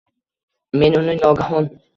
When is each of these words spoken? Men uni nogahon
Men 0.83 0.97
uni 1.03 1.15
nogahon 1.21 1.73